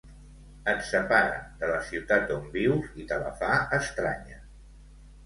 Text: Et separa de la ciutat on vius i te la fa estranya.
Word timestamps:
Et 0.71 0.79
separa 0.85 1.35
de 1.59 1.69
la 1.71 1.81
ciutat 1.89 2.33
on 2.37 2.47
vius 2.55 2.87
i 3.05 3.05
te 3.13 3.21
la 3.25 3.29
fa 3.43 3.51
estranya. 3.81 4.39